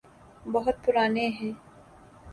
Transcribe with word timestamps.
بہت 0.45 0.75
پرانے 0.85 1.27
ہیں۔ 1.27 1.51